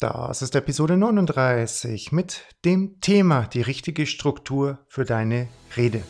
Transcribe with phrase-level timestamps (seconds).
[0.00, 6.02] Das ist Episode 39 mit dem Thema die richtige Struktur für deine Rede.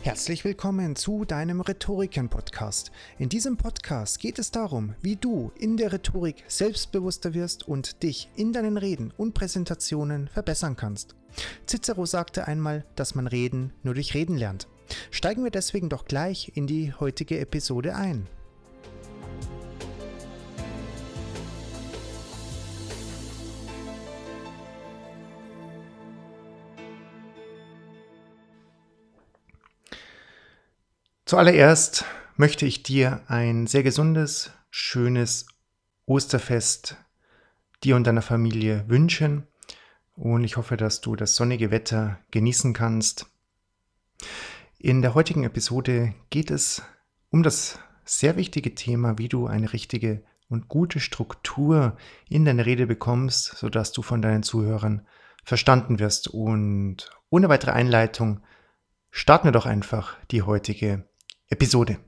[0.00, 2.90] Herzlich willkommen zu deinem Rhetoriken-Podcast.
[3.18, 8.30] In diesem Podcast geht es darum, wie du in der Rhetorik selbstbewusster wirst und dich
[8.34, 11.14] in deinen Reden und Präsentationen verbessern kannst.
[11.66, 14.68] Cicero sagte einmal, dass man Reden nur durch Reden lernt.
[15.10, 18.26] Steigen wir deswegen doch gleich in die heutige Episode ein.
[31.30, 35.46] Zuallererst möchte ich dir ein sehr gesundes, schönes
[36.04, 36.96] Osterfest
[37.84, 39.46] dir und deiner Familie wünschen
[40.16, 43.26] und ich hoffe, dass du das sonnige Wetter genießen kannst.
[44.80, 46.82] In der heutigen Episode geht es
[47.30, 51.96] um das sehr wichtige Thema, wie du eine richtige und gute Struktur
[52.28, 55.06] in deine Rede bekommst, sodass du von deinen Zuhörern
[55.44, 56.26] verstanden wirst.
[56.26, 58.40] Und ohne weitere Einleitung
[59.12, 61.08] starten wir doch einfach die heutige
[61.50, 61.98] Episode.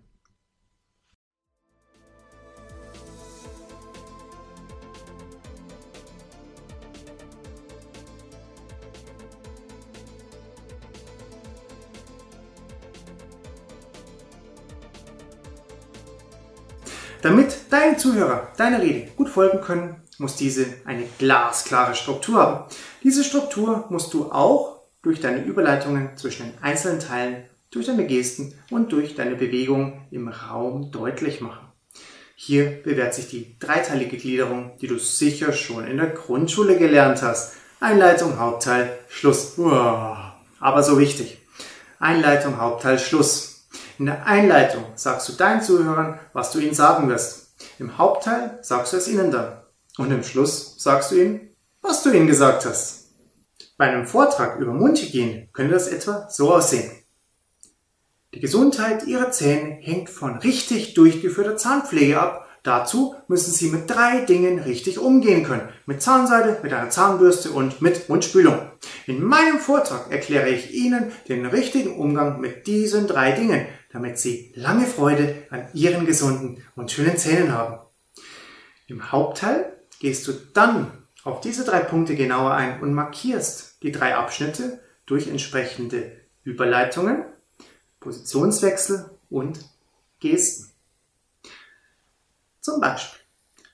[17.23, 22.65] Damit deine Zuhörer deiner Rede gut folgen können, muss diese eine glasklare Struktur haben.
[23.05, 28.55] Diese Struktur musst du auch durch deine Überleitungen zwischen den einzelnen Teilen durch deine Gesten
[28.70, 31.67] und durch deine Bewegung im Raum deutlich machen.
[32.37, 37.55] Hier bewährt sich die dreiteilige Gliederung, die du sicher schon in der Grundschule gelernt hast.
[37.81, 39.59] Einleitung, Hauptteil, Schluss.
[39.59, 41.39] Aber so wichtig.
[41.98, 43.69] Einleitung, Hauptteil, Schluss.
[43.98, 47.55] In der Einleitung sagst du deinen Zuhörern, was du ihnen sagen wirst.
[47.79, 49.62] Im Hauptteil sagst du es ihnen dann.
[49.98, 53.11] Und im Schluss sagst du ihnen, was du ihnen gesagt hast.
[53.79, 57.02] Bei einem Vortrag über Mundhygiene könnte das etwa so aussehen.
[58.35, 62.48] Die Gesundheit Ihrer Zähne hängt von richtig durchgeführter Zahnpflege ab.
[62.63, 65.69] Dazu müssen Sie mit drei Dingen richtig umgehen können.
[65.85, 68.59] Mit Zahnseide, mit einer Zahnbürste und mit Mundspülung.
[69.07, 74.53] In meinem Vortrag erkläre ich Ihnen den richtigen Umgang mit diesen drei Dingen, damit Sie
[74.57, 77.81] lange Freude an Ihren gesunden und schönen Zähnen haben.
[78.87, 80.91] Im Hauptteil gehst du dann
[81.23, 86.13] auf diese drei Punkte genauer ein und markierst die drei Abschnitte durch entsprechende
[86.45, 87.25] Überleitungen
[88.02, 89.61] Positionswechsel und
[90.20, 90.70] Gesten.
[92.61, 93.20] Zum Beispiel.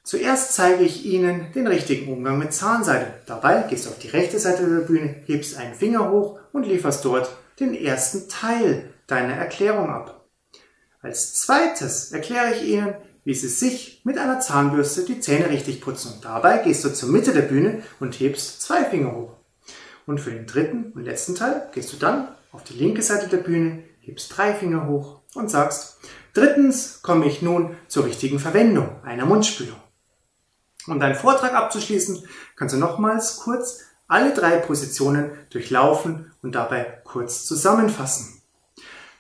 [0.05, 3.13] Zuerst zeige ich Ihnen den richtigen Umgang mit Zahnseide.
[3.27, 7.05] Dabei gehst du auf die rechte Seite der Bühne, hebst einen Finger hoch und lieferst
[7.05, 7.29] dort
[7.61, 10.25] den ersten Teil deiner Erklärung ab.
[11.03, 16.15] Als zweites erkläre ich Ihnen, wie Sie sich mit einer Zahnbürste die Zähne richtig putzen.
[16.15, 19.33] Und dabei gehst du zur Mitte der Bühne und hebst zwei Finger hoch.
[20.07, 23.37] Und für den dritten und letzten Teil gehst du dann auf die linke Seite der
[23.37, 25.99] Bühne, hebst drei Finger hoch und sagst,
[26.35, 29.79] drittens komme ich nun zur richtigen Verwendung einer Mundspülung.
[30.87, 32.25] Um deinen Vortrag abzuschließen,
[32.57, 38.41] kannst du nochmals kurz alle drei Positionen durchlaufen und dabei kurz zusammenfassen.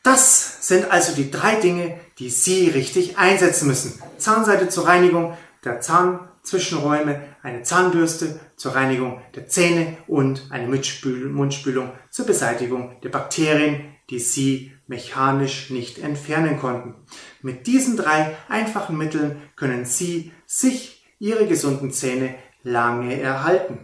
[0.02, 4.00] Das sind also die drei Dinge, die Sie richtig einsetzen müssen.
[4.16, 12.24] Zahnseite zur Reinigung der Zahnzwischenräume, eine Zahnbürste zur Reinigung der Zähne und eine Mundspülung zur
[12.24, 16.94] Beseitigung der Bakterien, die Sie mechanisch nicht entfernen konnten.
[17.40, 23.78] Mit diesen drei einfachen Mitteln können Sie sich Ihre gesunden Zähne lange erhalten.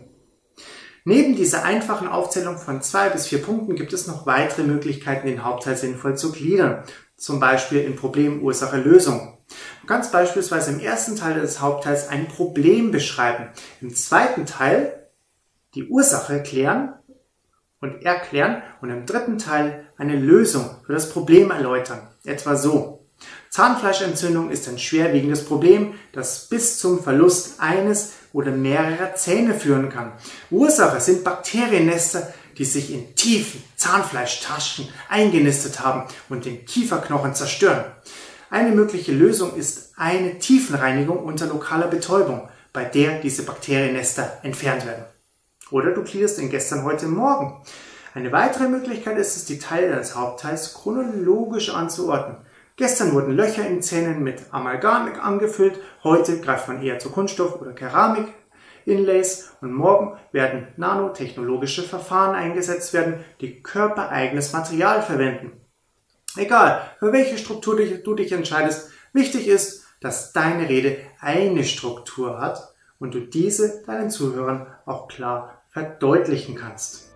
[1.05, 5.45] Neben dieser einfachen Aufzählung von zwei bis vier Punkten gibt es noch weitere Möglichkeiten, den
[5.45, 6.83] Hauptteil sinnvoll zu gliedern.
[7.17, 9.37] Zum Beispiel in Problem, Ursache, Lösung.
[9.87, 13.49] Ganz beispielsweise im ersten Teil des Hauptteils ein Problem beschreiben.
[13.83, 15.11] Im zweiten Teil
[15.75, 16.95] die Ursache klären
[17.85, 22.01] und erklären und im dritten Teil eine Lösung für das Problem erläutern.
[22.25, 23.07] Etwa so.
[23.51, 30.13] Zahnfleischentzündung ist ein schwerwiegendes Problem, das bis zum Verlust eines oder mehrerer Zähne führen kann.
[30.51, 37.85] Ursache sind Bakteriennester, die sich in tiefen Zahnfleischtaschen eingenistet haben und den Kieferknochen zerstören.
[38.49, 45.05] Eine mögliche Lösung ist eine Tiefenreinigung unter lokaler Betäubung, bei der diese Bakteriennester entfernt werden.
[45.71, 47.63] Oder du gliederst in gestern, heute, morgen.
[48.15, 52.37] Eine weitere Möglichkeit ist es, die Teile des Hauptteils chronologisch anzuordnen.
[52.77, 57.73] Gestern wurden Löcher in Zähnen mit Amalgam angefüllt, heute greift man eher zu Kunststoff oder
[57.73, 58.33] Keramik
[58.87, 65.53] Inlays und morgen werden nanotechnologische Verfahren eingesetzt werden, die körpereigenes Material verwenden.
[66.37, 72.75] Egal, für welche Struktur du dich entscheidest, wichtig ist, dass deine Rede eine Struktur hat
[72.99, 77.11] und du diese deinen Zuhörern auch klar verdeutlichen kannst.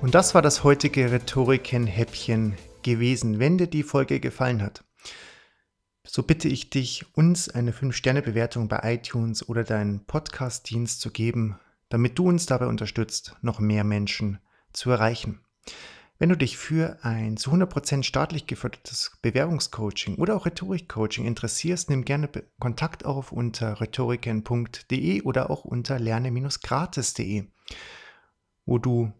[0.00, 3.38] Und das war das heutige Rhetoriken-Häppchen gewesen.
[3.38, 4.84] Wenn dir die Folge gefallen hat,
[6.06, 11.58] so bitte ich dich, uns eine 5-Sterne-Bewertung bei iTunes oder deinen Podcast-Dienst zu geben,
[11.90, 14.38] damit du uns dabei unterstützt, noch mehr Menschen
[14.72, 15.40] zu erreichen.
[16.18, 22.04] Wenn du dich für ein zu 100% staatlich gefördertes Bewerbungscoaching oder auch Rhetorik-Coaching interessierst, nimm
[22.04, 22.28] gerne
[22.58, 27.44] Kontakt auf unter rhetoriken.de oder auch unter lerne-gratis.de,
[28.66, 29.12] wo du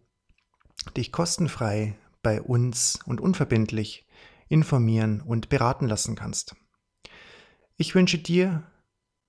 [0.95, 4.07] dich kostenfrei bei uns und unverbindlich
[4.47, 6.55] informieren und beraten lassen kannst.
[7.77, 8.70] Ich wünsche dir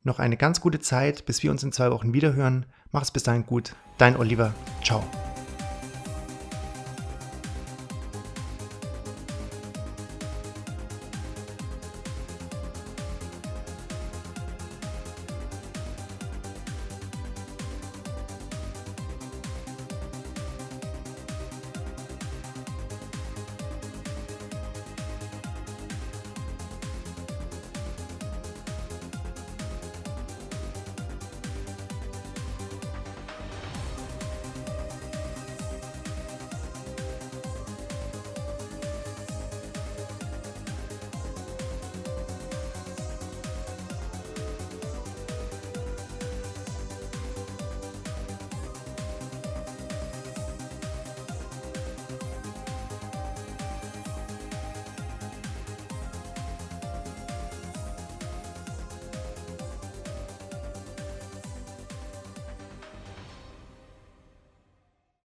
[0.05, 2.67] noch eine ganz gute Zeit, bis wir uns in zwei Wochen wiederhören.
[2.91, 3.75] Mach es bis dahin gut.
[3.99, 4.55] Dein Oliver.
[4.83, 5.05] Ciao.